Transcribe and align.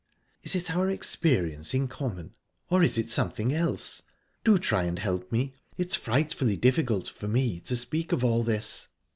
"Is 0.41 0.55
it 0.55 0.71
our 0.75 0.89
experience 0.89 1.75
in 1.75 1.87
common, 1.87 2.33
or 2.71 2.81
is 2.81 2.97
it 2.97 3.11
something 3.11 3.53
else? 3.53 4.01
Do 4.43 4.57
try 4.57 4.85
and 4.85 4.97
help 4.97 5.31
me. 5.31 5.53
It's 5.77 5.95
frightfully 5.95 6.57
difficult 6.57 7.07
for 7.07 7.27
me 7.27 7.59
to 7.59 7.75
speak 7.75 8.11
of 8.11 8.23
all 8.23 8.41
this." 8.41 8.87